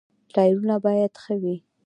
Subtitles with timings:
[0.33, 1.55] ټایرونه باید ښه وي.